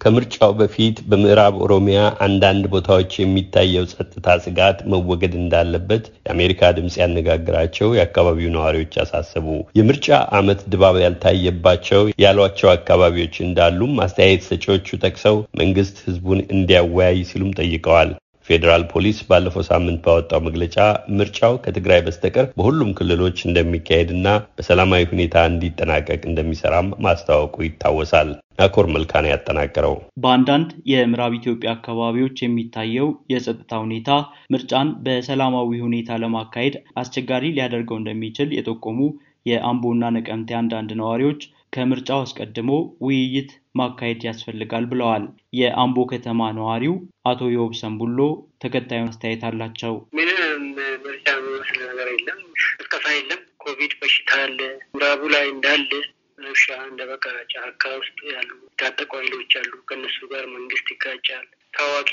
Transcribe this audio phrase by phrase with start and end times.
[0.00, 8.52] ከምርጫው በፊት በምዕራብ ኦሮሚያ አንዳንድ ቦታዎች የሚታየው ጸጥታ ስጋት መወገድ እንዳለበት የአሜሪካ ድምፅ ያነጋግራቸው የአካባቢው
[8.56, 9.46] ነዋሪዎች አሳሰቡ።
[9.78, 18.12] የምርጫ ዓመት ድባብ ያልታየባቸው ያሏቸው አካባቢዎች እንዳሉም አስተያየት ሰጪዎቹ ጠቅሰው መንግስት ህዝቡን እንዲያወያይ ሲሉም ጠይቀዋል።
[18.48, 20.76] ፌዴራል ፖሊስ ባለፈው ሳምንት ባወጣው መግለጫ
[21.18, 24.26] ምርጫው ከትግራይ በስተቀር በሁሉም ክልሎች እንደሚካሄድና
[24.58, 33.72] በሰላማዊ ሁኔታ እንዲጠናቀቅ እንደሚሰራም ማስታወቁ ይታወሳል። ናኮር መልካና ያጠናቀረው። በአንዳንድ የምዕራብ ኢትዮጵያ አካባቢዎች የሚታየው የጸጥታ
[33.84, 34.10] ሁኔታ
[34.54, 39.00] ምርጫን በሰላማዊ ሁኔታ ለማካሄድ አስቸጋሪ ሊያደርገው እንደሚችል የጠቆሙ
[39.46, 41.42] የአምቦና ነቀምቴ አንዳንድ ነዋሪዎች
[41.76, 42.70] ከምርጫው አስቀድሞ
[43.04, 45.24] ውይይት ማካሄድ ያስፈልጋል ብለዋል።
[45.58, 46.94] የአምቦ ከተማ ነዋሪው
[47.30, 48.18] አቶ ዮብ ሰንቡሎ
[48.62, 50.62] ተከታዩን አስተያየት አላቸው። ምንም
[51.04, 52.40] ምርጫ የሚመስል ነገር የለም።
[52.78, 54.58] ቅስቀሳ የለም። ኮቪድ በሽታ አለ።
[54.90, 55.90] ምዕራቡ ላይ እንዳለ
[56.38, 62.10] ረብሻ እንደ በቃ ጫካ ውስጥ ያሉ የታጠቁ ኃይሎች አሉ። ከእነሱ ጋር መንግስት ይጋጫል። ታዋቂ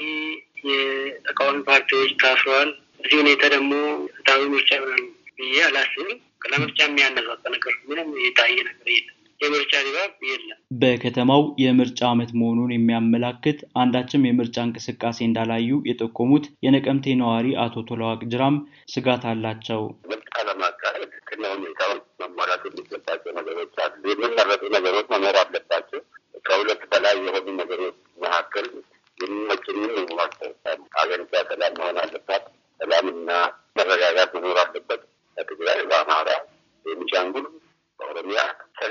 [0.70, 3.72] የተቃዋሚ ፓርቲዎች ታስረዋል። እዚህ ሁኔታ ደግሞ
[4.14, 5.04] ፍትሃዊ ምርጫ ይሆናል
[5.38, 6.14] ብዬ አላስብም።
[6.46, 13.60] ለምርጫ የሚያነሳሳ ነገር ምንም የታየ ነገር የለም። የምርጫ ድባብ የለም። በከተማው የምርጫ ዓመት መሆኑን የሚያመላክት
[13.82, 18.58] አንዳችም የምርጫ እንቅስቃሴ እንዳላዩ የጠቆሙት የነቀምቴ ነዋሪ አቶ ቶለዋቅ ጅራም
[18.94, 19.82] ስጋት አላቸው።
[20.12, 26.02] ምርጫ ለማካሄድ ቅድመ ሁኔታውን መሟላት የሚገባቸው ነገሮች አሉ። የሚመረጡ ነገሮች መኖር አለባቸው።
[26.46, 28.66] ከሁለት በላይ የሆኑ ነገሮች መካከል
[29.18, 32.46] የሚመችንም ማስተርሳል። አገሪቷ ሰላም መሆን አለባት።
[32.80, 33.30] ሰላምና
[33.78, 35.02] መረጋጋት መኖር አለበት።
[35.38, 36.30] በትግራይ፣ በአማራ፣
[36.86, 37.46] ቤኒሻንጉል፣
[38.00, 38.42] በኦሮሚያ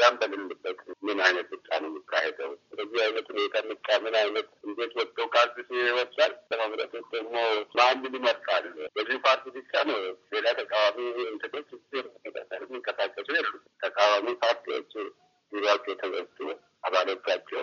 [0.02, 2.48] ሰላም በሌለበት ምን አይነት ምርጫ ነው የሚካሄደው?
[2.68, 6.32] ስለዚህ አይነት ሁኔታ ምርጫ ምን አይነት እንዴት ወጥቶ ካርድ ይወጣል?
[6.50, 7.34] ለመምረጥ ደግሞ
[7.78, 8.64] ማንን ይመርጣል?
[8.96, 10.00] በዚህ ፓርቲ ብቻ ነው።
[10.34, 13.52] ሌላ ተቃዋሚ እንትኖች የሚንቀሳቀሱ የሉ።
[13.84, 14.92] ተቃዋሚ ፓርቲዎች
[15.52, 16.40] ቢሯቸው ተዘግቶ
[16.84, 17.62] አባሎቻቸው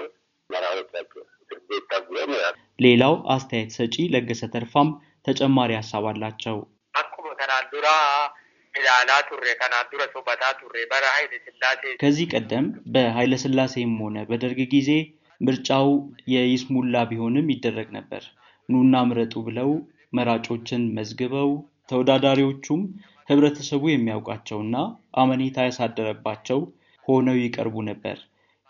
[0.50, 4.92] መራሮቻቸው እስር ቤት ታጉረ ነው ያሉ። ሌላው አስተያየት ሰጪ ለገሰ ተርፋም
[5.28, 6.58] ተጨማሪ ሀሳብ አላቸው።
[12.02, 14.90] ከዚህ ቀደም በኃይለ ስላሴም ሆነ በደርግ ጊዜ
[15.42, 15.90] ምርጫው
[16.34, 18.24] የይስሙላ ቢሆንም ይደረግ ነበር።
[18.70, 19.70] ኑና ምረጡ ብለው
[20.14, 21.50] መራጮችን መዝግበው
[21.92, 22.82] ተወዳዳሪዎቹም
[23.30, 24.76] ህብረተሰቡ የሚያውቃቸውና
[25.22, 26.60] አመኔታ ያሳደረባቸው
[27.06, 28.18] ሆነው ይቀርቡ ነበር።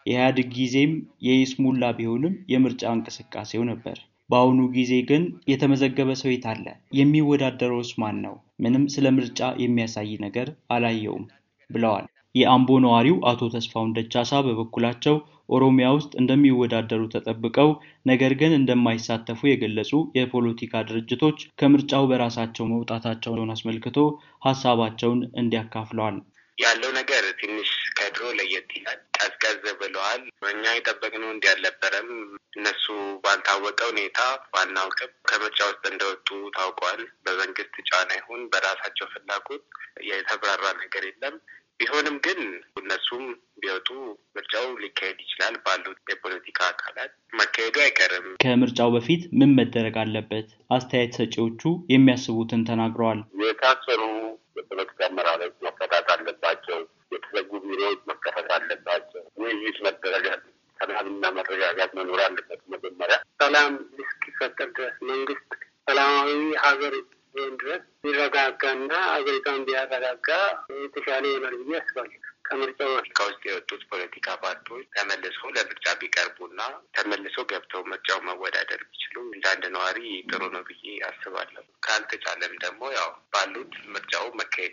[0.05, 0.91] የኢህአዴግ ጊዜም
[1.25, 3.97] የይስሙላ ቢሆንም የምርጫ እንቅስቃሴው ነበር።
[4.29, 6.65] በአሁኑ ጊዜ ግን የተመዘገበ ሰው የት አለ?
[6.99, 8.35] የሚወዳደረውስ ማን ነው?
[8.59, 11.25] ምንም ስለ ምርጫ የሚያሳይ ነገር አላየውም
[11.69, 12.05] ብለዋል።
[12.35, 15.15] የአምቦ ነዋሪው አቶ ተስፋውን ደቻሳ በበኩላቸው
[15.49, 17.69] ኦሮሚያ ውስጥ እንደሚወዳደሩ ተጠብቀው
[18.05, 23.97] ነገር ግን እንደማይሳተፉ የገለጹ የፖለቲካ ድርጅቶች ከምርጫው በራሳቸው መውጣታቸውን አስመልክቶ
[24.45, 26.17] ሀሳባቸውን እንዲያካፍለዋል።
[26.57, 30.21] ያለው ነገር ትንሽ ከድሮ ለየት ይላል። ቀዝቀዝ ብለዋል።
[30.51, 32.09] እኛ የጠበቅነው እንዲህ አልነበረም።
[32.55, 32.85] እነሱ
[33.23, 34.19] ባልታወቀ ሁኔታ
[34.53, 36.27] ባናውቅም ከምርጫ ውስጥ እንደወጡ
[36.57, 39.63] ታውቋል። በመንግስት ጫና ይሁን በራሳቸው ፍላጎት
[40.09, 41.37] የተብራራ ነገር የለም።
[41.79, 42.39] ቢሆንም ግን
[42.79, 43.25] እነሱም
[43.61, 43.89] ቢወጡ
[44.35, 50.47] ምርጫው ሊካሄድ ይችላል ባሉት የፖለቲካ አካላት መካሄዱ አይቀርም። ከምርጫው በፊት ምን መደረግ አለበት?
[50.75, 51.61] አስተያየት ሰጪዎቹ
[51.93, 54.01] የሚያስቡትን ተናግረዋል። የታሰሩ
[54.59, 55.55] የፖለቲካ አመራሮች
[59.51, 60.25] ውይይት መደረግ
[60.79, 63.73] ሰላምና መረጋጋት መኖር አለበት። መጀመሪያ ሰላም
[64.03, 65.49] እስኪፈጠር ድረስ መንግስት
[65.87, 66.31] ሰላማዊ
[66.65, 66.93] ሀገር
[67.35, 70.29] ሆን ድረስ ሊረጋጋና ሀገሪቷን ቢያረጋጋ
[70.79, 76.61] የተሻለ ይሆናል ብዬ አስባለሁ። ከምርጫው በፊት ከውስጥ የወጡት ፖለቲካ ፓርቲዎች ተመልሶ ለምርጫ ቢቀርቡና
[76.95, 79.99] ተመልሶ ገብተው ምርጫው መወዳደር ቢችሉ እንደ አንድ ነዋሪ
[80.29, 84.25] ጥሩ ነው ብዬ አስባለሁ። ካልተቻለም ደግሞ ያው ባሉት ምርጫው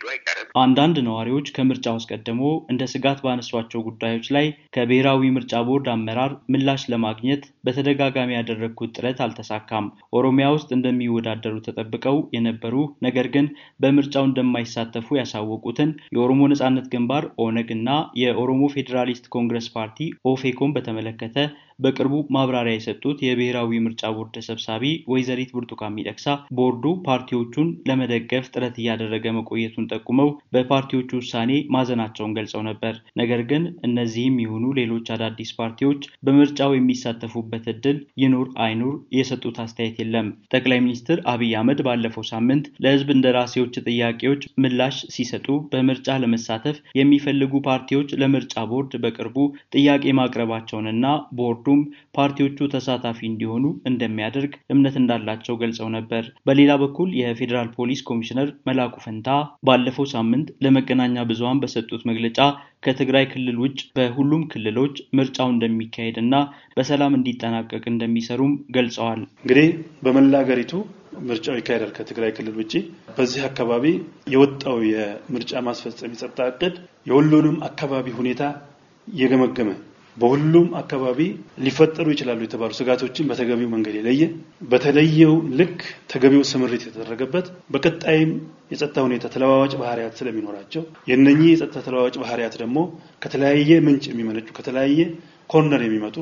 [0.09, 2.41] አይቀርም። አንዳንድ ነዋሪዎች ከምርጫው አስቀድሞ
[2.71, 4.45] እንደ ስጋት ባነሷቸው ጉዳዮች ላይ
[4.75, 12.75] ከብሔራዊ ምርጫ ቦርድ አመራር ምላሽ ለማግኘት በተደጋጋሚ ያደረግኩት ጥረት አልተሳካም። ኦሮሚያ ውስጥ እንደሚወዳደሩ ተጠብቀው የነበሩ
[13.07, 13.47] ነገር ግን
[13.83, 17.89] በምርጫው እንደማይሳተፉ ያሳወቁትን የኦሮሞ ነጻነት ግንባር ኦነግ እና
[18.23, 19.99] የኦሮሞ ፌዴራሊስት ኮንግረስ ፓርቲ
[20.31, 21.35] ኦፌኮን በተመለከተ
[21.79, 26.25] በቅርቡ ማብራሪያ የሰጡት የብሔራዊ ምርጫ ቦርድ ሰብሳቢ ወይዘሪት ብርቱካን ሚደቅሳ
[26.57, 34.39] ቦርዱ ፓርቲዎቹን ለመደገፍ ጥረት እያደረገ መቆየቱን ጠቁመው በፓርቲዎቹ ውሳኔ ማዘናቸውን ገልጸው ነበር። ነገር ግን እነዚህም
[34.43, 41.53] ሆኑ ሌሎች አዳዲስ ፓርቲዎች በምርጫው የሚሳተፉበት እድል ይኑር አይኑር የሰጡት አስተያየት የለም። ጠቅላይ ሚኒስትር አብይ
[41.57, 49.37] አህመድ ባለፈው ሳምንት ለሕዝብ እንደራሴዎች ጥያቄዎች ምላሽ ሲሰጡ በምርጫ ለመሳተፍ የሚፈልጉ ፓርቲዎች ለምርጫ ቦርድ በቅርቡ
[49.75, 51.05] ጥያቄ ማቅረባቸውንና
[51.39, 51.79] ቦርዱ ቦርዱም
[52.15, 59.27] ፓርቲዎቹ ተሳታፊ እንዲሆኑ እንደሚያደርግ እምነት እንዳላቸው ገልጸው ነበር። በሌላ በኩል የፌዴራል ፖሊስ ኮሚሽነር መላኩ ፈንታ
[59.67, 62.39] ባለፈው ሳምንት ለመገናኛ ብዙኃን በሰጡት መግለጫ
[62.85, 66.35] ከትግራይ ክልል ውጭ በሁሉም ክልሎች ምርጫው እንደሚካሄድ እና
[66.77, 69.67] በሰላም እንዲጠናቀቅ እንደሚሰሩም ገልጸዋል። እንግዲህ
[70.05, 70.73] በመላ ሀገሪቱ
[71.27, 72.73] ምርጫው ይካሄዳል ከትግራይ ክልል ውጭ።
[73.17, 73.85] በዚህ አካባቢ
[74.33, 76.75] የወጣው የምርጫ ማስፈጸም የጸጥታ እቅድ
[77.09, 78.41] የሁሉንም አካባቢ ሁኔታ
[79.07, 79.69] እየገመገመ
[80.17, 81.19] በሁሉም አካባቢ
[81.65, 84.23] ሊፈጠሩ ይችላሉ የተባሉ ስጋቶችን በተገቢው መንገድ የለየ
[84.71, 85.77] በተለየው ልክ
[86.11, 88.31] ተገቢው ስምሪት የተደረገበት በቀጣይም
[88.71, 92.77] የጸጥታ ሁኔታ ተለዋዋጭ ባህሪያት ስለሚኖራቸው የነኚህ የጸጥታ ተለዋዋጭ ባህሪያት ደግሞ
[93.25, 94.99] ከተለያየ ምንጭ የሚመነጩ ከተለያየ
[95.49, 96.17] ኮርነር የሚመጡ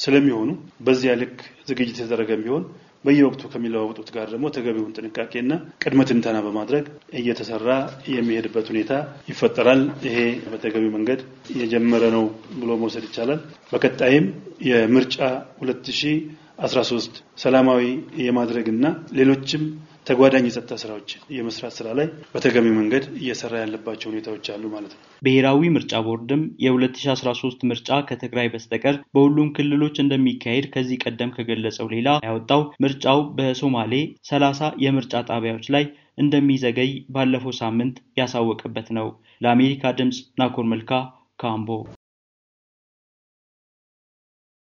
[0.00, 0.50] ስለሚሆኑ
[0.86, 1.36] በዚያ ልክ
[1.68, 2.64] ዝግጅት የተደረገ ቢሆን
[3.06, 6.84] በየወቅቱ ከሚለዋወጡት ጋር ደግሞ ተገቢውን ጥንቃቄና ቅድመ ትንተና በማድረግ
[7.20, 7.68] እየተሰራ
[8.14, 8.92] የሚሄድበት ሁኔታ
[9.30, 10.18] ይፈጠራል። ይሄ
[10.52, 11.20] በተገቢው መንገድ
[11.60, 12.24] የጀመረ ነው
[12.60, 13.40] ብሎ መውሰድ ይቻላል።
[13.72, 14.26] በቀጣይም
[14.68, 15.16] የምርጫ
[15.62, 17.82] 2013 ሰላማዊ
[18.24, 18.84] የማድረግና
[19.18, 19.64] ሌሎችም
[20.06, 25.70] ተጓዳኝ የጸጥታ ስራዎች የመስራት ስራ ላይ በተገቢ መንገድ እየሰራ ያለባቸው ሁኔታዎች አሉ ማለት ነው። ብሔራዊ
[25.76, 33.20] ምርጫ ቦርድም የ2013 ምርጫ ከትግራይ በስተቀር በሁሉም ክልሎች እንደሚካሄድ ከዚህ ቀደም ከገለጸው ሌላ ያወጣው ምርጫው
[33.38, 33.94] በሶማሌ
[34.30, 35.86] ሰላሳ የምርጫ ጣቢያዎች ላይ
[36.18, 39.08] እንደሚዘገይ ባለፈው ሳምንት ያሳወቀበት ነው።
[39.40, 40.92] ለአሜሪካ ድምፅ ናኮር መልካ
[41.38, 41.70] ካምቦ